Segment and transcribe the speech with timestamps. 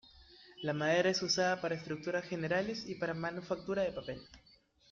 [0.63, 4.19] La madera es usada para estructuras generales y para manufactura de papel.